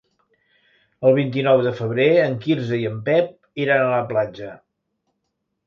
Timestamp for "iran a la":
3.67-4.03